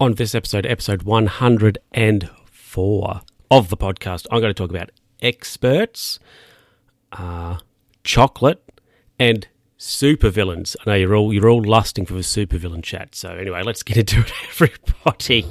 On 0.00 0.14
this 0.14 0.34
episode, 0.34 0.66
episode 0.66 1.04
104 1.04 3.20
of 3.48 3.68
the 3.68 3.76
podcast, 3.76 4.26
I'm 4.28 4.40
going 4.40 4.52
to 4.52 4.54
talk 4.54 4.70
about 4.70 4.90
experts, 5.22 6.18
uh, 7.12 7.58
chocolate, 8.02 8.60
and 9.20 9.46
supervillains. 9.78 10.74
I 10.80 10.90
know 10.90 10.96
you're 10.96 11.14
all 11.14 11.32
you're 11.32 11.48
all 11.48 11.62
lusting 11.62 12.06
for 12.06 12.14
the 12.14 12.22
supervillain 12.22 12.82
chat. 12.82 13.14
So 13.14 13.30
anyway, 13.30 13.62
let's 13.62 13.84
get 13.84 13.96
into 13.96 14.18
it, 14.18 14.32
everybody. 14.48 15.46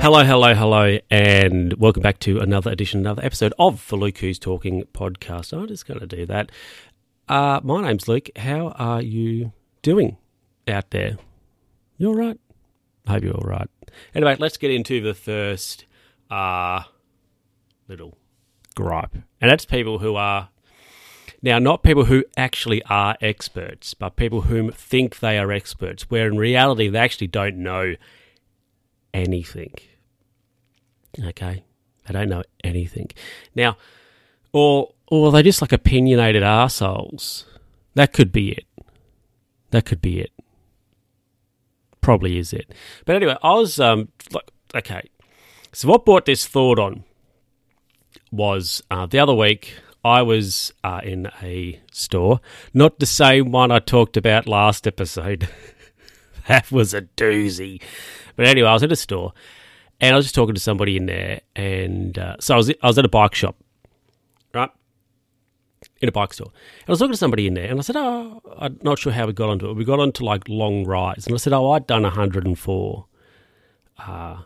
Hello, 0.00 0.24
hello, 0.24 0.54
hello, 0.54 0.98
and 1.10 1.74
welcome 1.74 2.02
back 2.02 2.18
to 2.20 2.38
another 2.38 2.70
edition, 2.70 3.00
another 3.00 3.22
episode 3.22 3.52
of 3.58 3.86
the 3.88 3.96
Luke 3.96 4.16
Who's 4.18 4.38
Talking 4.38 4.84
podcast. 4.94 5.52
I'm 5.52 5.68
just 5.68 5.86
going 5.86 6.00
to 6.00 6.06
do 6.06 6.24
that. 6.24 6.50
Uh, 7.28 7.60
my 7.62 7.82
name's 7.82 8.08
Luke. 8.08 8.30
How 8.36 8.68
are 8.78 9.02
you 9.02 9.52
doing 9.82 10.16
out 10.66 10.90
there? 10.90 11.18
You 11.98 12.08
all 12.08 12.14
right? 12.14 12.40
I 13.06 13.12
hope 13.12 13.24
you're 13.24 13.34
all 13.34 13.46
right. 13.46 13.68
Anyway, 14.14 14.36
let's 14.38 14.56
get 14.56 14.70
into 14.70 15.02
the 15.02 15.12
first 15.12 15.84
uh, 16.30 16.84
little 17.86 18.16
gripe. 18.74 19.14
And 19.42 19.50
that's 19.50 19.66
people 19.66 19.98
who 19.98 20.16
are, 20.16 20.48
now, 21.42 21.58
not 21.58 21.82
people 21.82 22.06
who 22.06 22.24
actually 22.38 22.82
are 22.84 23.18
experts, 23.20 23.92
but 23.92 24.16
people 24.16 24.42
whom 24.42 24.72
think 24.72 25.18
they 25.18 25.38
are 25.38 25.52
experts, 25.52 26.08
where 26.08 26.28
in 26.28 26.38
reality 26.38 26.88
they 26.88 26.98
actually 26.98 27.26
don't 27.26 27.58
know 27.58 27.94
anything. 29.12 29.74
Okay? 31.22 31.62
They 32.06 32.12
don't 32.14 32.30
know 32.30 32.44
anything. 32.64 33.10
Now, 33.54 33.76
or 34.52 34.94
or 35.06 35.32
they 35.32 35.42
just 35.42 35.60
like 35.60 35.72
opinionated 35.72 36.42
assholes. 36.42 37.46
That 37.94 38.12
could 38.12 38.32
be 38.32 38.52
it. 38.52 38.64
That 39.70 39.84
could 39.84 40.00
be 40.00 40.20
it. 40.20 40.32
Probably 42.00 42.38
is 42.38 42.52
it. 42.52 42.72
But 43.04 43.16
anyway, 43.16 43.36
I 43.42 43.54
was 43.54 43.80
um 43.80 44.08
like 44.32 44.50
okay. 44.74 45.08
So 45.72 45.88
what 45.88 46.04
brought 46.04 46.26
this 46.26 46.46
thought 46.46 46.78
on 46.78 47.04
was 48.30 48.82
uh, 48.90 49.06
the 49.06 49.18
other 49.18 49.34
week 49.34 49.74
I 50.04 50.22
was 50.22 50.72
uh, 50.84 51.00
in 51.02 51.28
a 51.42 51.80
store, 51.92 52.40
not 52.72 52.98
the 52.98 53.06
same 53.06 53.50
one 53.50 53.70
I 53.70 53.78
talked 53.78 54.16
about 54.16 54.46
last 54.46 54.86
episode. 54.86 55.48
that 56.48 56.70
was 56.72 56.94
a 56.94 57.02
doozy. 57.02 57.82
But 58.36 58.46
anyway, 58.46 58.68
I 58.68 58.72
was 58.72 58.82
in 58.82 58.92
a 58.92 58.96
store 58.96 59.32
and 60.00 60.12
I 60.12 60.16
was 60.16 60.24
just 60.24 60.34
talking 60.34 60.54
to 60.54 60.60
somebody 60.60 60.96
in 60.96 61.06
there, 61.06 61.40
and 61.56 62.18
uh, 62.18 62.36
so 62.40 62.54
I 62.54 62.56
was 62.56 62.70
I 62.70 62.86
was 62.86 62.98
at 62.98 63.04
a 63.04 63.08
bike 63.08 63.34
shop, 63.34 63.56
right? 64.58 64.70
In 66.00 66.08
a 66.08 66.12
bike 66.12 66.32
store, 66.34 66.50
and 66.52 66.88
I 66.88 66.92
was 66.92 66.98
talking 66.98 67.12
to 67.12 67.18
somebody 67.18 67.46
in 67.46 67.54
there, 67.54 67.70
and 67.70 67.78
I 67.78 67.82
said, 67.82 67.96
"Oh, 67.96 68.42
I'm 68.58 68.78
not 68.82 68.98
sure 68.98 69.12
how 69.12 69.26
we 69.26 69.32
got 69.32 69.48
onto 69.48 69.70
it. 69.70 69.74
We 69.74 69.84
got 69.84 70.00
onto 70.00 70.24
like 70.24 70.48
long 70.48 70.84
rides, 70.84 71.26
and 71.26 71.34
I 71.34 71.38
said, 71.38 71.52
"Oh, 71.52 71.70
I'd 71.70 71.86
done 71.86 72.02
104, 72.02 73.06
uh, 73.98 74.42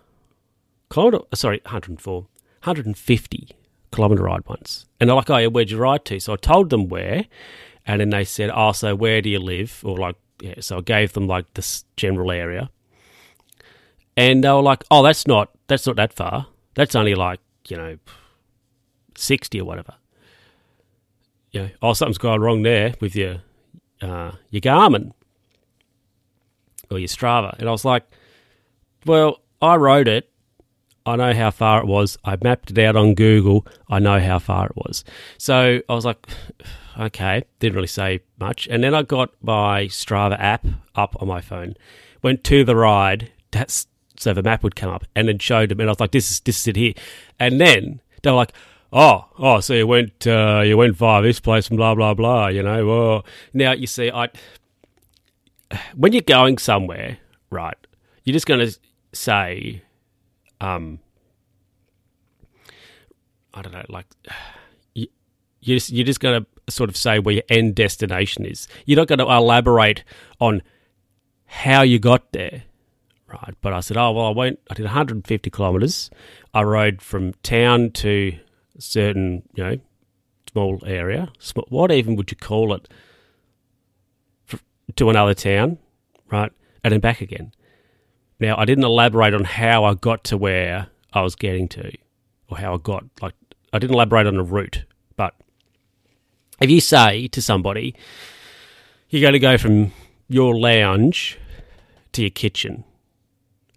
kilometer, 0.91 1.24
sorry, 1.34 1.60
104, 1.64 2.20
150 2.20 3.48
kilometer 3.92 4.22
ride 4.24 4.46
once." 4.46 4.86
And 5.00 5.08
they're 5.08 5.16
like, 5.16 5.30
"Oh, 5.30 5.38
yeah, 5.38 5.46
where'd 5.46 5.70
you 5.70 5.78
ride 5.78 6.04
to?" 6.06 6.20
So 6.20 6.34
I 6.34 6.36
told 6.36 6.69
them 6.69 6.88
where, 6.88 7.24
and 7.86 8.00
then 8.00 8.10
they 8.10 8.24
said, 8.24 8.50
"Oh, 8.54 8.72
so 8.72 8.94
where 8.94 9.22
do 9.22 9.30
you 9.30 9.41
live?" 9.41 9.80
Or 9.84 9.97
like, 9.97 10.16
yeah. 10.41 10.56
So 10.60 10.78
I 10.78 10.80
gave 10.82 11.14
them 11.14 11.26
like 11.26 11.54
this 11.54 11.84
general 11.97 12.30
area 12.30 12.70
and 14.16 14.44
they 14.44 14.50
were 14.50 14.62
like, 14.62 14.84
"Oh, 14.91 15.02
that's 15.02 15.26
not 15.26 15.50
that's 15.66 15.86
not 15.86 15.97
that 15.97 16.12
far. 16.12 16.47
That's 16.74 16.94
only 16.94 17.14
like 17.14 17.41
you 17.69 17.76
know 17.76 17.98
sixty 19.16 19.60
or 19.60 19.64
whatever." 19.64 19.94
You 21.53 21.62
know, 21.62 21.69
oh, 21.83 21.92
something's 21.92 22.19
gone 22.19 22.41
wrong 22.41 22.62
there 22.62 22.95
with 23.00 23.14
your 23.14 23.42
uh, 24.00 24.33
your 24.50 24.61
Garmin 24.61 25.12
or 26.91 26.98
your 26.98 27.09
Strava, 27.09 27.59
and 27.59 27.69
I 27.69 27.72
was 27.72 27.84
like, 27.84 28.05
"Well, 29.05 29.41
I 29.61 29.77
wrote 29.77 30.09
it. 30.09 30.31
I 31.05 31.17
know 31.17 31.34
how 31.34 31.50
far 31.50 31.81
it 31.81 31.87
was. 31.87 32.16
I 32.25 32.37
mapped 32.43 32.71
it 32.71 32.78
out 32.78 32.97
on 32.97 33.15
Google. 33.15 33.66
I 33.91 33.99
know 33.99 34.19
how 34.19 34.38
far 34.38 34.66
it 34.66 34.76
was." 34.76 35.04
So 35.37 35.81
I 35.88 35.94
was 35.94 36.06
like, 36.06 36.26
"Okay," 36.99 37.44
didn't 37.59 37.75
really 37.75 37.87
say 37.87 38.21
much, 38.38 38.66
and 38.69 38.82
then 38.82 38.94
I 38.94 39.03
got 39.03 39.31
my 39.43 39.84
Strava 39.84 40.38
app 40.38 40.66
up 40.94 41.21
on 41.21 41.28
my 41.28 41.43
phone, 41.43 41.75
went 42.22 42.44
to 42.44 42.65
the 42.65 42.76
ride. 42.76 43.31
That's 43.50 43.87
so 44.16 44.32
the 44.32 44.43
map 44.43 44.62
would 44.62 44.76
come 44.76 44.91
up 44.91 45.05
and 45.15 45.28
then 45.28 45.38
showed 45.38 45.69
them, 45.69 45.81
and 45.81 45.88
I 45.91 45.93
was 45.93 46.00
like, 46.00 46.12
"This 46.12 46.31
is 46.31 46.41
this 46.41 46.60
is 46.62 46.69
it 46.69 46.76
here." 46.76 46.94
And 47.38 47.60
then 47.60 48.00
they 48.22 48.31
were 48.31 48.37
like, 48.37 48.55
"Oh, 48.92 49.26
oh, 49.38 49.60
so 49.60 49.75
you 49.75 49.86
went 49.86 50.26
uh, 50.26 50.62
you 50.64 50.76
went 50.76 50.97
via 50.97 51.22
this 51.22 51.41
place 51.41 51.69
and 51.69 51.76
blah 51.76 51.94
blah 51.94 52.14
blah." 52.14 52.48
You 52.48 52.62
know, 52.62 52.86
well, 52.86 53.26
now 53.53 53.72
you 53.72 53.86
see, 53.86 54.10
I 54.10 54.28
when 55.94 56.12
you're 56.12 56.22
going 56.22 56.58
somewhere, 56.58 57.19
right? 57.50 57.76
You're 58.25 58.34
just 58.34 58.47
going 58.47 58.60
to 58.60 58.78
say, 59.12 59.82
um, 60.60 61.00
I 63.54 63.62
don't 63.62 63.72
know, 63.72 63.84
like 63.88 64.06
you 64.94 65.08
you 65.60 65.76
just 65.76 65.91
you're 65.91 66.06
just 66.06 66.20
going 66.20 66.42
to 66.42 66.72
sort 66.72 66.91
of 66.91 66.97
say 66.97 67.19
where 67.19 67.34
your 67.34 67.44
end 67.48 67.75
destination 67.75 68.47
is. 68.47 68.69
You're 68.86 68.98
not 68.98 69.08
going 69.08 69.19
to 69.19 69.25
elaborate 69.25 70.04
on 70.41 70.62
how 71.47 71.82
you 71.82 71.98
got 71.98 72.32
there 72.32 72.64
right? 73.32 73.54
But 73.60 73.72
I 73.72 73.81
said, 73.81 73.97
oh, 73.97 74.12
well, 74.12 74.26
I 74.26 74.31
went, 74.31 74.60
I 74.70 74.75
did 74.75 74.84
150 74.84 75.50
kilometres. 75.50 76.10
I 76.52 76.62
rode 76.62 77.00
from 77.00 77.32
town 77.42 77.91
to 77.92 78.36
certain, 78.82 79.43
you 79.54 79.65
know, 79.65 79.78
small 80.50 80.82
area. 80.87 81.32
What 81.69 81.91
even 81.93 82.16
would 82.16 82.31
you 82.31 82.37
call 82.37 82.75
it? 82.75 82.88
To 84.97 85.09
another 85.09 85.32
town, 85.32 85.78
right? 86.31 86.53
And 86.84 86.93
then 86.93 87.00
back 87.00 87.22
again. 87.22 87.53
Now, 88.38 88.56
I 88.59 88.66
didn't 88.66 88.84
elaborate 88.84 89.32
on 89.32 89.44
how 89.44 89.84
I 89.84 89.94
got 89.94 90.25
to 90.25 90.37
where 90.37 90.88
I 91.12 91.22
was 91.22 91.34
getting 91.34 91.69
to 91.69 91.93
or 92.48 92.59
how 92.59 92.75
I 92.75 92.78
got, 92.78 93.04
like, 93.22 93.34
I 93.72 93.78
didn't 93.78 93.94
elaborate 93.94 94.26
on 94.26 94.37
the 94.37 94.43
route. 94.43 94.84
But 95.16 95.34
if 96.60 96.69
you 96.69 96.81
say 96.81 97.28
to 97.28 97.41
somebody, 97.41 97.94
you're 99.09 99.22
going 99.22 99.32
to 99.32 99.38
go 99.38 99.56
from 99.56 99.93
your 100.28 100.59
lounge 100.59 101.38
to 102.12 102.22
your 102.22 102.31
kitchen, 102.31 102.84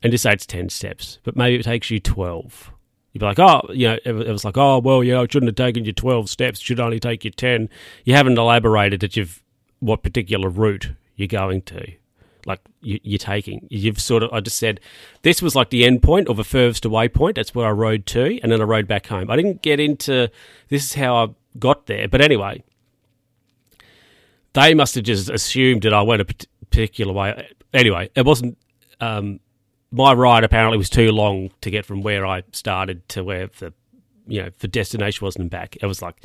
and 0.03 0.11
just 0.11 0.23
say 0.23 0.33
it's 0.33 0.45
10 0.45 0.69
steps, 0.69 1.19
but 1.23 1.37
maybe 1.37 1.55
it 1.55 1.63
takes 1.63 1.89
you 1.89 1.99
12. 2.01 2.71
You'd 3.15 3.21
be 3.21 3.27
like, 3.27 3.39
oh, 3.39 3.61
you 3.71 3.87
know, 3.87 3.97
it 4.03 4.27
was 4.27 4.43
like, 4.43 4.57
oh, 4.57 4.79
well, 4.79 5.01
you 5.01 5.13
know, 5.13 5.23
it 5.23 5.31
shouldn't 5.31 5.47
have 5.47 5.55
taken 5.55 5.85
you 5.85 5.93
12 5.93 6.29
steps, 6.29 6.59
it 6.59 6.65
should 6.65 6.81
only 6.81 6.99
take 6.99 7.23
you 7.23 7.31
10. 7.31 7.69
You 8.03 8.13
haven't 8.13 8.37
elaborated 8.37 8.99
that 8.99 9.15
you've, 9.15 9.41
what 9.79 10.03
particular 10.03 10.49
route 10.49 10.91
you're 11.15 11.29
going 11.29 11.61
to, 11.61 11.93
like 12.45 12.59
you, 12.81 13.15
are 13.15 13.17
taking. 13.17 13.67
You've 13.69 14.01
sort 14.01 14.23
of, 14.23 14.33
I 14.33 14.41
just 14.41 14.57
said, 14.57 14.81
this 15.21 15.41
was 15.41 15.55
like 15.55 15.69
the 15.69 15.85
end 15.85 16.03
point 16.03 16.27
of 16.27 16.39
a 16.39 16.43
furthest 16.43 16.83
away 16.83 17.07
point. 17.07 17.37
That's 17.37 17.55
where 17.55 17.67
I 17.67 17.71
rode 17.71 18.05
to, 18.07 18.37
and 18.43 18.51
then 18.51 18.59
I 18.59 18.65
rode 18.65 18.85
back 18.85 19.07
home. 19.07 19.31
I 19.31 19.37
didn't 19.37 19.61
get 19.61 19.79
into, 19.79 20.29
this 20.67 20.83
is 20.83 20.93
how 20.95 21.15
I 21.15 21.27
got 21.57 21.85
there. 21.85 22.09
But 22.09 22.19
anyway, 22.19 22.65
they 24.51 24.73
must 24.73 24.93
have 24.95 25.05
just 25.05 25.29
assumed 25.29 25.83
that 25.83 25.93
I 25.93 26.01
went 26.01 26.21
a 26.21 26.25
particular 26.25 27.13
way. 27.13 27.47
Anyway, 27.73 28.09
it 28.13 28.25
wasn't, 28.25 28.57
um, 28.99 29.39
my 29.95 30.13
ride 30.13 30.43
apparently 30.43 30.77
was 30.77 30.89
too 30.89 31.11
long 31.11 31.51
to 31.61 31.71
get 31.71 31.85
from 31.85 32.01
where 32.01 32.25
I 32.25 32.43
started 32.51 33.07
to 33.09 33.23
where 33.23 33.47
the 33.59 33.73
you 34.27 34.43
know 34.43 34.49
the 34.59 34.67
destination 34.67 35.23
wasn't 35.25 35.49
back. 35.49 35.77
It 35.81 35.85
was 35.85 36.01
like 36.01 36.15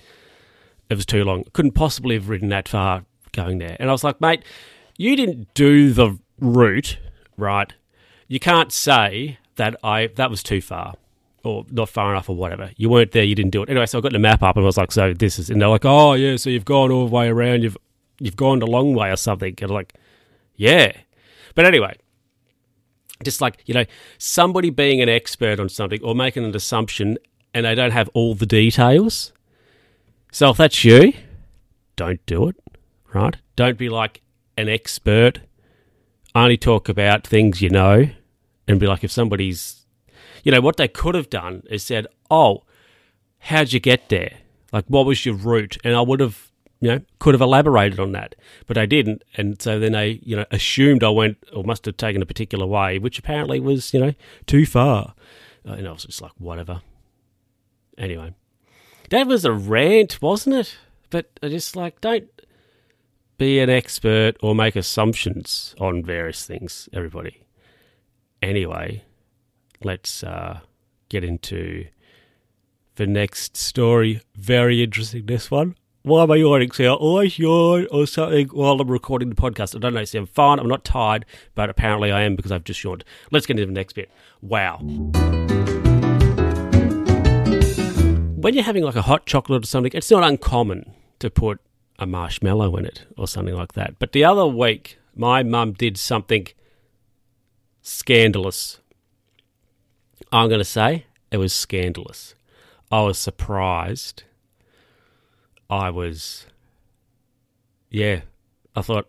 it 0.89 0.95
was 0.95 1.07
too 1.07 1.25
long. 1.25 1.45
Couldn't 1.53 1.73
possibly 1.73 2.17
have 2.17 2.29
ridden 2.29 2.49
that 2.49 2.69
far 2.69 3.05
going 3.33 3.59
there. 3.59 3.77
And 3.79 3.89
I 3.89 3.93
was 3.93 4.03
like, 4.03 4.21
mate, 4.21 4.43
you 4.97 5.15
didn't 5.17 5.55
do 5.55 5.93
the 5.93 6.19
route, 6.41 6.99
right? 7.37 7.73
You 8.29 8.41
can't 8.41 8.73
say 8.73 9.39
that 9.57 9.77
I 9.85 10.09
that 10.17 10.31
was 10.31 10.43
too 10.43 10.61
far 10.61 10.95
or 11.45 11.65
not 11.71 11.89
far 11.89 12.11
enough 12.13 12.29
or 12.29 12.37
whatever. 12.37 12.71
You 12.77 12.91
weren't 12.91 13.13
there, 13.13 13.25
you 13.25 13.35
didn't 13.35 13.53
do 13.53 13.63
it. 13.63 13.71
Anyway, 13.71 13.87
so 13.87 13.99
I 13.99 14.01
got 14.01 14.13
the 14.13 14.19
map 14.19 14.43
up 14.43 14.57
and 14.57 14.65
I 14.65 14.67
was 14.67 14.77
like, 14.77 14.93
so 14.93 15.15
this 15.15 15.39
is 15.39 15.49
and 15.49 15.61
they're 15.61 15.69
like, 15.69 15.85
Oh 15.85 16.15
yeah, 16.15 16.37
so 16.37 16.51
you've 16.51 16.65
gone 16.65 16.91
all 16.91 17.07
the 17.07 17.15
way 17.15 17.29
around, 17.29 17.63
you've 17.63 17.79
you've 18.19 18.37
gone 18.37 18.63
a 18.63 18.67
long 18.67 18.95
way 18.95 19.11
or 19.11 19.17
something. 19.17 19.55
And 19.61 19.71
I'm 19.71 19.75
like, 19.75 19.95
Yeah. 20.57 20.93
But 21.55 21.67
anyway, 21.67 21.97
just 23.23 23.41
like 23.41 23.63
you 23.67 23.75
know 23.75 23.85
somebody 24.19 24.71
being 24.71 25.01
an 25.01 25.09
expert 25.09 25.61
on 25.61 25.69
something 25.69 26.03
or 26.03 26.15
making 26.15 26.45
an 26.45 26.55
assumption 26.55 27.19
and 27.53 27.67
they 27.67 27.75
don't 27.75 27.91
have 27.91 28.09
all 28.15 28.35
the 28.35 28.47
details. 28.47 29.33
So 30.33 30.51
if 30.51 30.57
that's 30.57 30.85
you 30.85 31.13
don't 31.97 32.25
do 32.27 32.49
it 32.49 32.57
right? 33.13 33.37
Don't 33.57 33.79
be 33.79 33.89
like 33.89 34.23
an 34.57 34.69
expert. 34.69 35.41
Only 36.35 36.57
talk 36.57 36.89
about 36.89 37.27
things 37.27 37.61
you 37.61 37.71
know 37.71 38.09
and 38.69 38.79
be 38.79 38.87
like 38.87 39.03
if 39.03 39.11
somebody's 39.11 39.85
you 40.45 40.53
know 40.53 40.61
what 40.61 40.77
they 40.77 40.89
could 40.89 41.15
have 41.15 41.29
done 41.29 41.63
is 41.69 41.83
said 41.83 42.07
oh 42.31 42.63
how'd 43.39 43.73
you 43.73 43.81
get 43.81 44.09
there? 44.09 44.39
Like 44.73 44.85
what 44.87 45.07
was 45.07 45.27
your 45.27 45.35
route? 45.35 45.77
And 45.85 45.95
i 45.95 46.01
would 46.01 46.21
have 46.21 46.50
you 46.81 46.89
know, 46.91 47.01
could 47.19 47.35
have 47.35 47.41
elaborated 47.41 48.01
on 48.01 48.13
that, 48.13 48.35
but 48.67 48.79
I 48.79 48.87
didn't, 48.87 49.23
and 49.37 49.61
so 49.61 49.79
then 49.79 49.93
they, 49.93 50.21
you 50.23 50.37
know, 50.37 50.47
assumed 50.51 51.05
I 51.05 51.11
went 51.11 51.39
or 51.55 51.63
must 51.65 51.85
have 51.85 51.97
taken 51.97 52.23
a 52.23 52.27
particular 52.27 52.67
way, 52.67 52.99
which 52.99 53.19
apparently 53.19 53.61
was, 53.61 53.93
you 53.95 54.01
know, 54.01 54.15
too 54.47 54.67
far. 54.67 55.15
Uh, 55.69 55.73
and 55.73 55.87
I 55.87 55.93
was 55.93 56.05
just 56.05 56.23
like, 56.23 56.33
whatever. 56.39 56.83
Anyway, 57.99 58.35
that 59.11 59.27
was 59.27 59.45
a 59.45 59.53
rant, 59.53 60.23
wasn't 60.23 60.57
it? 60.57 60.77
But 61.11 61.39
I 61.43 61.49
just 61.49 61.77
like 61.77 62.01
don't. 62.01 62.29
be 63.37 63.59
an 63.59 63.71
expert 63.71 64.37
or 64.43 64.55
make 64.55 64.77
assumptions 64.77 65.75
on 65.81 66.05
various 66.05 66.47
things, 66.47 66.91
everybody. 66.93 67.43
Anyway, 68.43 69.03
let's 69.83 70.23
uh, 70.23 70.61
get 71.09 71.25
into 71.25 71.87
the 72.97 73.07
next 73.07 73.57
story. 73.57 74.21
Very 74.35 74.83
interesting, 74.83 75.25
this 75.25 75.51
one. 75.51 75.75
Why 76.03 76.23
am 76.23 76.31
I 76.31 76.37
yawning? 76.37 76.71
So 76.71 76.85
I 76.85 76.97
always 76.97 77.39
yawn 77.39 77.87
or 77.91 78.07
something 78.07 78.49
while 78.49 78.81
I'm 78.81 78.91
recording 78.91 79.29
the 79.29 79.35
podcast. 79.35 79.77
I 79.77 79.81
don't 79.81 79.93
know. 79.93 80.03
See, 80.05 80.17
I'm 80.17 80.25
fine. 80.25 80.59
I'm 80.59 80.67
not 80.67 80.83
tired, 80.83 81.27
but 81.55 81.69
apparently 81.69 82.11
I 82.11 82.23
am 82.23 82.37
because 82.37 82.51
I've 82.51 82.65
just 82.65 82.83
yawned. 82.83 83.05
Let's 83.31 83.45
get 83.45 83.59
into 83.59 83.67
the 83.67 83.73
next 83.73 83.93
bit. 83.93 84.11
Wow. 84.41 84.79
When 88.39 88.55
you're 88.55 88.65
having 88.65 88.83
like 88.83 88.97
a 88.97 89.03
hot 89.03 89.27
chocolate 89.27 89.63
or 89.63 89.67
something, 89.67 89.93
it's 89.95 90.11
not 90.11 90.25
uncommon 90.25 90.91
to 91.19 91.29
put 91.29 91.61
a 91.99 92.07
marshmallow 92.07 92.75
in 92.77 92.87
it 92.87 93.05
or 93.19 93.29
something 93.29 93.55
like 93.55 93.75
that. 93.75 93.99
But 93.99 94.13
the 94.13 94.25
other 94.25 94.47
week, 94.47 94.99
my 95.15 95.43
mum 95.43 95.75
did 95.75 95.99
something 95.99 96.47
scandalous. 97.83 98.81
I'm 100.33 100.49
going 100.49 100.61
to 100.61 100.65
say 100.65 101.05
it 101.31 101.37
was 101.37 101.53
scandalous. 101.53 102.35
I 102.91 103.03
was 103.03 103.19
surprised. 103.19 104.23
I 105.71 105.91
was, 105.91 106.47
yeah, 107.89 108.23
I 108.75 108.83
thought, 108.83 109.09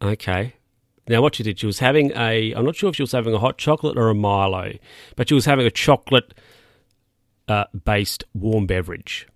okay. 0.00 0.54
Now, 1.08 1.20
what 1.20 1.34
she 1.34 1.42
did, 1.42 1.58
she 1.58 1.66
was 1.66 1.80
having 1.80 2.12
a, 2.12 2.52
I'm 2.52 2.64
not 2.64 2.76
sure 2.76 2.88
if 2.88 2.96
she 2.96 3.02
was 3.02 3.10
having 3.10 3.34
a 3.34 3.38
hot 3.40 3.58
chocolate 3.58 3.98
or 3.98 4.08
a 4.08 4.14
Milo, 4.14 4.74
but 5.16 5.28
she 5.28 5.34
was 5.34 5.44
having 5.44 5.66
a 5.66 5.70
chocolate 5.70 6.32
uh, 7.48 7.64
based 7.84 8.22
warm 8.32 8.66
beverage. 8.66 9.26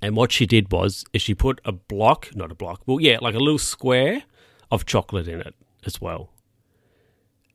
And 0.00 0.16
what 0.16 0.30
she 0.30 0.46
did 0.46 0.70
was, 0.70 1.04
is 1.12 1.20
she 1.20 1.34
put 1.34 1.60
a 1.64 1.72
block, 1.72 2.30
not 2.36 2.52
a 2.52 2.54
block, 2.54 2.82
well, 2.86 3.00
yeah, 3.00 3.18
like 3.20 3.34
a 3.34 3.40
little 3.40 3.58
square 3.58 4.22
of 4.70 4.86
chocolate 4.86 5.26
in 5.26 5.40
it 5.40 5.54
as 5.84 6.00
well. 6.00 6.30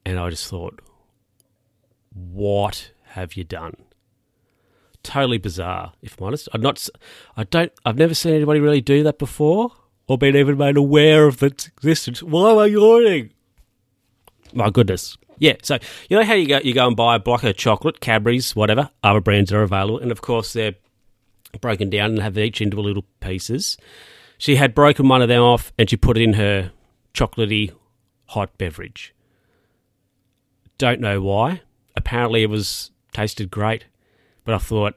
And 0.06 0.20
I 0.20 0.30
just 0.30 0.48
thought, 0.48 0.82
what 2.14 2.92
have 3.12 3.34
you 3.36 3.46
done? 3.46 3.85
Totally 5.06 5.38
bizarre, 5.38 5.94
if 6.02 6.20
I'm 6.20 6.26
honest. 6.26 6.50
I'm 6.52 6.62
not, 6.62 6.90
I 7.38 7.44
don't, 7.44 7.72
I've 7.86 7.98
never 7.98 8.16
seen 8.16 8.34
anybody 8.34 8.60
really 8.60 8.82
do 8.82 9.04
that 9.04 9.20
before 9.20 9.72
or 10.08 10.18
been 10.18 10.36
even 10.36 10.58
made 10.58 10.78
aware 10.78 11.28
of 11.28 11.44
its 11.44 11.68
existence. 11.68 12.24
Why 12.24 12.52
am 12.52 12.58
I 12.58 12.66
yawning? 12.66 13.30
My 14.52 14.72
goodness. 14.72 15.16
Yeah, 15.38 15.58
so 15.62 15.78
you 16.10 16.18
know 16.18 16.24
how 16.24 16.34
you 16.34 16.48
go, 16.48 16.60
you 16.64 16.74
go 16.74 16.88
and 16.88 16.96
buy 16.96 17.16
a 17.16 17.20
block 17.20 17.44
of 17.44 17.56
chocolate, 17.56 18.00
Cadbury's, 18.00 18.56
whatever, 18.56 18.90
other 19.04 19.22
brands 19.22 19.54
are 19.54 19.62
available, 19.62 20.00
and 20.00 20.12
of 20.12 20.22
course 20.22 20.54
they're 20.54 20.74
broken 21.62 21.92
down 21.92 22.12
and 22.12 22.22
have 22.22 22.38
each 22.38 22.62
into 22.62 22.82
little 22.82 23.06
pieces. 23.20 23.78
She 24.40 24.56
had 24.56 24.74
broken 24.74 25.08
one 25.08 25.22
of 25.22 25.28
them 25.28 25.44
off 25.44 25.72
and 25.78 25.88
she 25.88 25.98
put 25.98 26.18
it 26.18 26.24
in 26.24 26.34
her 26.34 26.72
chocolatey 27.14 27.74
hot 28.30 28.58
beverage. 28.58 29.14
Don't 30.80 31.00
know 31.00 31.22
why. 31.22 31.62
Apparently 31.96 32.42
it 32.42 32.50
was 32.50 32.90
tasted 33.14 33.52
great, 33.52 33.86
but 34.46 34.54
I 34.54 34.60
thought 34.60 34.96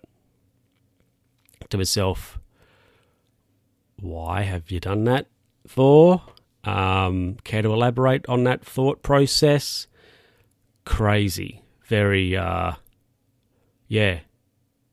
to 1.70 1.76
myself, 1.76 2.38
why 3.98 4.42
have 4.42 4.70
you 4.70 4.78
done 4.78 5.04
that 5.04 5.26
for? 5.66 6.22
Um, 6.64 7.38
care 7.44 7.62
to 7.62 7.72
elaborate 7.72 8.28
on 8.28 8.44
that 8.44 8.64
thought 8.64 9.02
process? 9.02 9.86
Crazy. 10.84 11.62
Very, 11.86 12.36
uh, 12.36 12.72
yeah, 13.88 14.20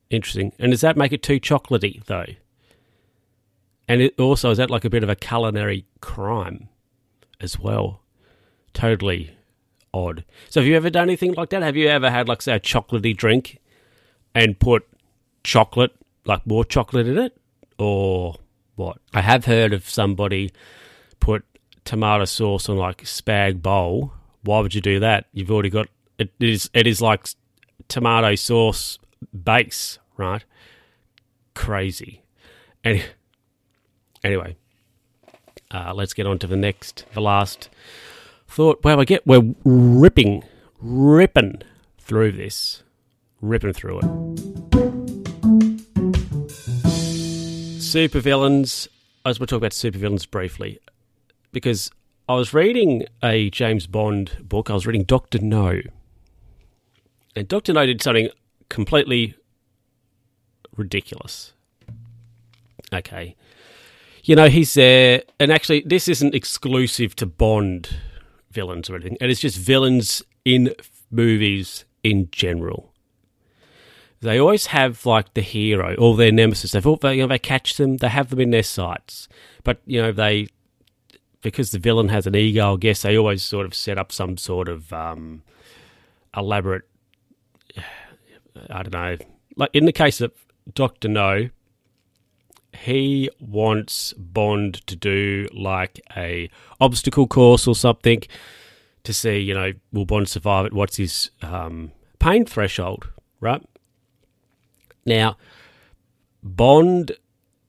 interesting. 0.09 0.53
And 0.57 0.71
does 0.71 0.81
that 0.81 0.97
make 0.97 1.11
it 1.11 1.21
too 1.21 1.39
chocolatey, 1.39 2.03
though? 2.05 2.25
And 3.87 4.01
it 4.01 4.19
also, 4.19 4.51
is 4.51 4.57
that 4.57 4.71
like 4.71 4.85
a 4.85 4.89
bit 4.89 5.03
of 5.03 5.09
a 5.09 5.15
culinary 5.15 5.85
crime 6.01 6.69
as 7.39 7.59
well? 7.59 8.01
Totally 8.73 9.37
odd. 9.93 10.25
So, 10.49 10.59
have 10.59 10.67
you 10.67 10.75
ever 10.75 10.89
done 10.89 11.03
anything 11.03 11.33
like 11.33 11.49
that? 11.49 11.61
Have 11.61 11.75
you 11.75 11.87
ever 11.87 12.09
had, 12.09 12.27
like, 12.27 12.41
say, 12.41 12.55
a 12.55 12.59
chocolatey 12.59 13.15
drink 13.15 13.59
and 14.35 14.59
put 14.59 14.85
chocolate, 15.43 15.93
like 16.25 16.45
more 16.45 16.63
chocolate 16.63 17.07
in 17.07 17.17
it? 17.17 17.35
Or 17.79 18.35
what? 18.75 18.99
I 19.13 19.21
have 19.21 19.45
heard 19.45 19.73
of 19.73 19.89
somebody 19.89 20.51
put 21.19 21.43
tomato 21.85 22.25
sauce 22.25 22.69
on 22.69 22.77
like 22.77 23.03
spag 23.03 23.61
bowl. 23.61 24.13
Why 24.43 24.59
would 24.59 24.75
you 24.75 24.81
do 24.81 24.99
that? 24.99 25.25
You've 25.33 25.49
already 25.49 25.69
got 25.71 25.87
it 26.19 26.31
is 26.39 26.69
it 26.73 26.85
is 26.85 27.01
like 27.01 27.27
tomato 27.87 28.35
sauce 28.35 28.99
base, 29.43 29.97
right? 30.17 30.43
Crazy. 31.53 32.21
And 32.83 33.03
anyway, 34.23 34.55
uh, 35.71 35.93
let's 35.93 36.13
get 36.13 36.27
on 36.27 36.39
to 36.39 36.47
the 36.47 36.55
next, 36.55 37.05
the 37.13 37.21
last 37.21 37.69
thought. 38.47 38.83
Well, 38.83 38.99
I 38.99 39.05
get 39.05 39.25
we're 39.25 39.55
ripping, 39.63 40.43
ripping 40.79 41.61
through 41.97 42.33
this, 42.33 42.83
ripping 43.47 43.73
through 43.73 43.99
it. 43.99 44.05
Supervillains. 47.79 48.87
I 49.23 49.29
just 49.29 49.39
want 49.39 49.49
to 49.49 49.55
talk 49.55 49.57
about 49.57 49.71
supervillains 49.71 50.29
briefly 50.29 50.79
because 51.51 51.89
I 52.27 52.35
was 52.35 52.53
reading 52.53 53.05
a 53.23 53.49
James 53.49 53.87
Bond 53.87 54.37
book. 54.41 54.69
I 54.69 54.73
was 54.73 54.85
reading 54.85 55.03
Doctor 55.03 55.39
No, 55.39 55.81
and 57.35 57.47
Doctor 57.47 57.73
No 57.73 57.85
did 57.85 58.01
something 58.01 58.29
completely 58.69 59.35
ridiculous. 60.75 61.53
Okay. 62.93 63.35
You 64.23 64.35
know, 64.35 64.49
he's 64.49 64.73
there, 64.73 65.21
and 65.39 65.51
actually, 65.51 65.83
this 65.85 66.07
isn't 66.07 66.33
exclusive 66.33 67.15
to 67.17 67.27
Bond 67.27 67.97
villains 68.49 68.89
or 68.89 68.95
anything, 68.95 69.17
and 69.21 69.29
it's 69.29 69.41
just 69.41 69.57
villains 69.57 70.23
in 70.43 70.73
movies 71.11 71.85
in 72.03 72.29
general. 72.31 72.91
They 74.21 74.39
always 74.39 74.67
have 74.67 75.05
like 75.05 75.33
the 75.33 75.41
hero 75.41 75.95
or 75.95 76.15
their 76.15 76.31
nemesis. 76.31 76.71
They've 76.71 76.87
all, 76.87 76.99
you 77.03 77.23
know, 77.23 77.27
they 77.27 77.39
catch 77.39 77.77
them, 77.77 77.97
they 77.97 78.09
have 78.09 78.29
them 78.29 78.39
in 78.39 78.51
their 78.51 78.63
sights, 78.63 79.27
but 79.63 79.81
you 79.85 80.01
know 80.01 80.11
they 80.11 80.47
because 81.41 81.71
the 81.71 81.79
villain 81.79 82.09
has 82.09 82.25
an 82.25 82.35
ego. 82.35 82.73
I 82.73 82.77
guess 82.77 83.03
they 83.03 83.17
always 83.17 83.43
sort 83.43 83.65
of 83.65 83.75
set 83.75 83.97
up 83.97 84.11
some 84.11 84.37
sort 84.37 84.67
of 84.67 84.91
um, 84.91 85.43
elaborate 86.35 86.83
I 88.69 88.83
don't 88.83 88.93
know. 88.93 89.17
Like 89.55 89.69
in 89.73 89.85
the 89.85 89.91
case 89.91 90.21
of 90.21 90.31
Doctor 90.73 91.07
No, 91.07 91.49
he 92.73 93.29
wants 93.39 94.13
Bond 94.13 94.85
to 94.87 94.95
do 94.95 95.47
like 95.53 96.01
a 96.15 96.49
obstacle 96.79 97.27
course 97.27 97.67
or 97.67 97.75
something 97.75 98.23
to 99.03 99.13
see, 99.13 99.37
you 99.37 99.53
know, 99.53 99.73
will 99.91 100.05
Bond 100.05 100.27
survive 100.27 100.67
it? 100.67 100.73
What's 100.73 100.97
his 100.97 101.31
um, 101.41 101.91
pain 102.19 102.45
threshold, 102.45 103.09
right? 103.39 103.63
Now, 105.05 105.37
Bond 106.41 107.13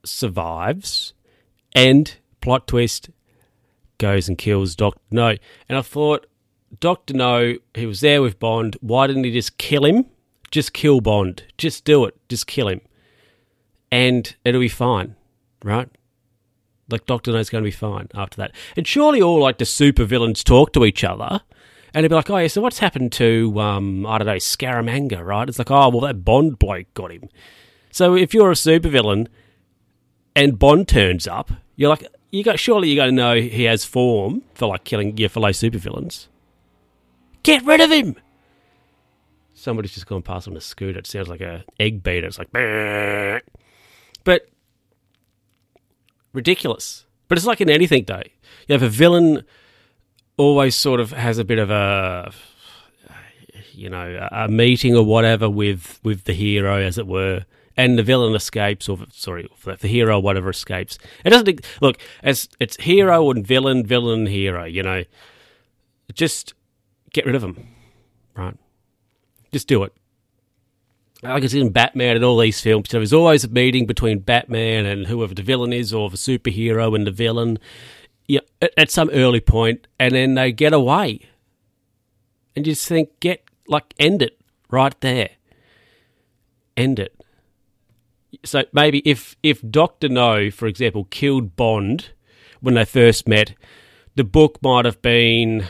survives, 0.05 1.13
and 1.75 2.17
plot 2.41 2.67
twist 2.67 3.11
goes 3.99 4.29
and 4.29 4.39
kills 4.39 4.75
Doctor 4.75 5.01
No. 5.11 5.37
And 5.69 5.79
I 5.79 5.83
thought, 5.83 6.27
Doctor 6.81 7.15
No, 7.15 7.57
he 7.75 7.87
was 7.87 8.01
there 8.01 8.23
with 8.23 8.39
Bond. 8.39 8.77
Why 8.81 9.07
didn't 9.07 9.25
he 9.25 9.33
just 9.33 9.59
kill 9.59 9.85
him? 9.85 10.07
Just 10.51 10.73
kill 10.73 11.01
Bond. 11.01 11.43
Just 11.59 11.85
do 11.85 12.05
it. 12.05 12.15
Just 12.29 12.47
kill 12.47 12.69
him. 12.69 12.81
And 13.91 14.35
it'll 14.45 14.61
be 14.61 14.69
fine, 14.69 15.17
right? 15.63 15.89
Like 16.89 17.07
Doctor 17.07 17.33
No's 17.33 17.51
going 17.51 17.63
to 17.63 17.67
be 17.67 17.73
fine 17.73 18.09
after 18.15 18.37
that. 18.39 18.53
And 18.77 18.87
surely 18.87 19.21
all 19.21 19.41
like 19.41 19.59
the 19.59 19.65
super 19.65 20.05
villains 20.05 20.45
talk 20.45 20.73
to 20.73 20.85
each 20.85 21.03
other, 21.03 21.41
and 21.97 22.05
they'd 22.05 22.09
be 22.09 22.15
like, 22.15 22.29
"Oh 22.29 22.37
yeah, 22.37 22.47
so 22.47 22.61
what's 22.61 22.79
happened 22.79 23.11
to 23.13 23.59
um, 23.59 24.07
I 24.07 24.19
don't 24.19 24.27
know 24.27 24.35
Scaramanga?" 24.35 25.25
Right? 25.25 25.49
It's 25.49 25.59
like, 25.59 25.71
"Oh 25.71 25.89
well, 25.89 26.03
that 26.03 26.25
Bond 26.25 26.59
bloke 26.59 26.93
got 26.95 27.11
him." 27.11 27.29
So 27.91 28.15
if 28.15 28.35
you're 28.35 28.51
a 28.51 28.55
supervillain 28.55 29.29
and 30.35 30.59
Bond 30.59 30.87
turns 30.87 31.27
up, 31.27 31.51
you're 31.75 31.89
like, 31.89 32.07
you 32.31 32.45
got 32.45 32.61
surely 32.61 32.91
you 32.91 32.97
got 32.97 33.07
to 33.07 33.13
know 33.13 33.37
he 33.37 33.65
has 33.65 33.85
form 33.85 34.43
for 34.55 34.69
like 34.69 34.85
killing 34.85 35.17
your 35.17 35.31
fellow 35.31 35.49
supervillains. 35.49 36.27
Get 37.43 37.65
rid 37.65 37.81
of 37.81 37.91
him 37.91 38.17
somebody's 39.57 39.95
just 39.95 40.07
gone 40.07 40.23
past 40.23 40.47
on 40.47 40.57
a 40.57 40.61
scooter. 40.61 41.01
It 41.01 41.07
sounds 41.07 41.29
like 41.29 41.41
a 41.41 41.65
egg 41.81 42.03
beater. 42.03 42.27
It's 42.29 42.39
like, 42.39 42.53
but 44.23 44.49
ridiculous. 46.33 47.07
But 47.29 47.39
it's 47.39 47.47
like 47.47 47.61
in 47.61 47.69
anything, 47.69 48.05
though. 48.05 48.23
You 48.69 48.75
have 48.75 48.83
a 48.83 48.89
villain 48.89 49.43
always 50.37 50.77
sort 50.77 51.01
of 51.01 51.13
has 51.13 51.39
a 51.39 51.45
bit 51.45 51.59
of 51.59 51.71
a, 51.71 52.33
you 53.73 53.89
know, 53.91 54.29
a 54.33 54.49
meeting 54.49 54.95
or 54.95 55.05
whatever 55.05 55.49
with 55.49 56.01
with 56.03 56.25
the 56.25 56.33
hero, 56.33 56.77
as 56.81 56.99
it 56.99 57.07
were, 57.07 57.45
and 57.77 57.99
the 57.99 58.03
villain 58.03 58.35
escapes, 58.35 58.89
or 58.89 58.99
sorry, 59.13 59.49
the 59.65 59.89
hero 59.89 60.19
whatever 60.19 60.51
escapes. 60.51 60.99
It 61.25 61.31
doesn't 61.31 61.61
look 61.81 61.99
as 62.23 62.49
it's 62.61 62.77
hero 62.79 63.31
and 63.31 63.47
villain, 63.47 63.85
villain, 63.87 64.21
and 64.21 64.29
hero. 64.29 64.65
You 64.65 64.83
know, 64.83 65.05
just 66.13 66.55
get 67.13 67.27
rid 67.27 67.35
of 67.35 67.43
them, 67.43 67.67
right? 68.37 68.57
Just 69.53 69.69
do 69.69 69.83
it. 69.85 69.93
like 71.23 71.45
it's 71.45 71.55
in 71.55 71.71
Batman 71.71 72.17
and 72.17 72.25
all 72.25 72.39
these 72.39 72.61
films. 72.61 72.89
There's 72.91 73.13
always 73.13 73.45
a 73.45 73.49
meeting 73.49 73.87
between 73.87 74.19
Batman 74.21 74.87
and 74.87 75.07
whoever 75.07 75.35
the 75.35 75.43
villain 75.43 75.73
is, 75.73 75.93
or 75.93 76.11
the 76.11 76.17
superhero 76.17 76.95
and 76.95 77.07
the 77.07 77.11
villain. 77.11 77.59
Yeah, 78.29 78.41
at, 78.61 78.73
at 78.77 78.91
some 78.91 79.11
early 79.11 79.41
point, 79.41 79.87
and 79.99 80.15
then 80.15 80.35
they 80.35 80.53
get 80.53 80.73
away, 80.73 81.21
and 82.55 82.67
you 82.67 82.73
just 82.73 82.89
think, 82.89 83.21
get 83.21 83.45
like 83.69 83.95
end 83.99 84.23
it 84.23 84.41
right 84.71 84.99
there, 85.01 85.31
end 86.77 86.99
it. 86.99 87.15
So 88.45 88.65
maybe 88.73 88.99
if 89.05 89.37
if 89.43 89.63
Doctor 89.63 90.09
No, 90.09 90.51
for 90.51 90.67
example, 90.67 91.05
killed 91.05 91.57
Bond 91.57 92.11
when 92.61 92.75
they 92.75 92.85
first 92.85 93.29
met, 93.29 93.55
the 94.17 94.25
book 94.25 94.59
might 94.63 94.85
have 94.85 95.01
been 95.03 95.67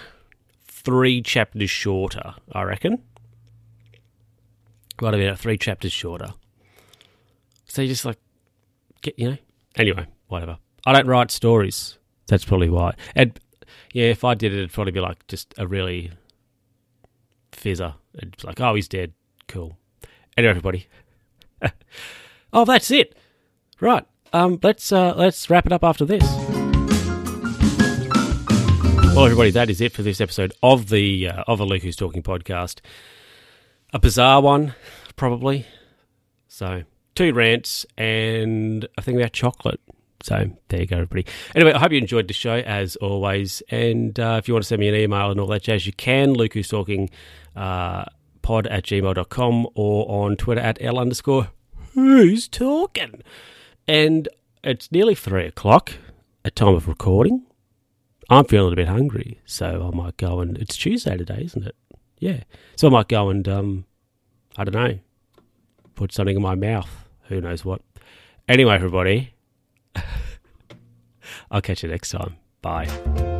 three 0.66 1.20
chapters 1.20 1.70
shorter, 1.70 2.34
I 2.52 2.62
reckon. 2.62 3.02
Might 5.00 5.12
have 5.12 5.20
been 5.20 5.36
three 5.36 5.58
chapters 5.58 5.92
shorter. 5.92 6.32
So 7.66 7.82
you 7.82 7.88
just 7.88 8.04
like 8.06 8.18
get 9.02 9.18
you 9.18 9.30
know. 9.30 9.36
Anyway, 9.76 10.06
whatever. 10.28 10.56
I 10.86 10.92
don't 10.92 11.06
write 11.06 11.30
stories. 11.30 11.98
That's 12.28 12.44
probably 12.44 12.70
why. 12.70 12.94
And 13.14 13.38
yeah, 13.92 14.06
if 14.06 14.24
I 14.24 14.34
did 14.34 14.52
it, 14.52 14.58
it'd 14.58 14.72
probably 14.72 14.92
be 14.92 15.00
like 15.00 15.26
just 15.26 15.54
a 15.58 15.66
really 15.66 16.12
fizzer. 17.52 17.94
It's 18.14 18.44
like, 18.44 18.60
oh, 18.60 18.74
he's 18.74 18.88
dead. 18.88 19.12
Cool. 19.48 19.76
Anyway, 20.36 20.50
everybody. 20.50 20.86
oh, 22.52 22.64
that's 22.64 22.90
it. 22.90 23.16
Right. 23.80 24.04
Um, 24.32 24.58
let's 24.62 24.92
uh, 24.92 25.14
let's 25.16 25.48
wrap 25.48 25.66
it 25.66 25.72
up 25.72 25.84
after 25.84 26.04
this. 26.04 26.24
Well, 29.14 29.24
everybody, 29.24 29.50
that 29.52 29.70
is 29.70 29.80
it 29.80 29.92
for 29.92 30.02
this 30.02 30.20
episode 30.20 30.52
of 30.62 30.90
the 30.90 31.28
uh, 31.28 31.44
of 31.46 31.60
a 31.60 31.64
Luke 31.64 31.82
Who's 31.82 31.96
Talking 31.96 32.22
podcast. 32.22 32.80
A 33.94 33.98
bizarre 33.98 34.42
one, 34.42 34.74
probably. 35.16 35.64
So, 36.48 36.82
two 37.14 37.32
rants 37.32 37.86
and 37.96 38.86
a 38.98 39.02
thing 39.02 39.16
about 39.16 39.32
chocolate. 39.32 39.80
So, 40.26 40.50
there 40.68 40.80
you 40.80 40.86
go, 40.86 40.96
everybody. 40.96 41.24
Anyway, 41.54 41.72
I 41.72 41.78
hope 41.78 41.92
you 41.92 41.98
enjoyed 41.98 42.26
the 42.26 42.34
show 42.34 42.56
as 42.56 42.96
always. 42.96 43.62
And 43.70 44.18
uh, 44.18 44.36
if 44.40 44.48
you 44.48 44.54
want 44.54 44.64
to 44.64 44.66
send 44.68 44.80
me 44.80 44.88
an 44.88 44.96
email 44.96 45.30
and 45.30 45.38
all 45.38 45.46
that 45.46 45.62
jazz, 45.62 45.86
you 45.86 45.92
can. 45.92 46.32
Luke 46.34 46.54
Who's 46.54 46.66
Talking 46.66 47.10
uh, 47.54 48.06
pod 48.42 48.66
at 48.66 48.82
gmail.com 48.82 49.68
or 49.76 50.24
on 50.24 50.36
Twitter 50.36 50.60
at 50.60 50.78
L 50.80 50.98
underscore 50.98 51.50
who's 51.94 52.46
talking. 52.46 53.22
And 53.88 54.28
it's 54.62 54.92
nearly 54.92 55.14
three 55.14 55.46
o'clock 55.46 55.92
at 56.44 56.54
time 56.54 56.74
of 56.74 56.88
recording. 56.88 57.46
I'm 58.28 58.44
feeling 58.46 58.72
a 58.72 58.76
bit 58.76 58.88
hungry, 58.88 59.40
so 59.44 59.90
I 59.92 59.96
might 59.96 60.16
go 60.16 60.40
and 60.40 60.58
it's 60.58 60.76
Tuesday 60.76 61.16
today, 61.16 61.42
isn't 61.44 61.64
it? 61.64 61.76
Yeah. 62.18 62.42
So 62.74 62.88
I 62.88 62.90
might 62.90 63.08
go 63.08 63.30
and 63.30 63.48
um 63.48 63.84
I 64.56 64.64
don't 64.64 64.74
know, 64.74 64.98
put 65.94 66.12
something 66.12 66.36
in 66.36 66.42
my 66.42 66.54
mouth. 66.54 66.90
Who 67.28 67.40
knows 67.40 67.64
what. 67.64 67.82
Anyway, 68.48 68.74
everybody, 68.74 69.34
I'll 71.50 71.62
catch 71.62 71.82
you 71.82 71.88
next 71.88 72.10
time. 72.10 72.36
Bye. 72.62 73.35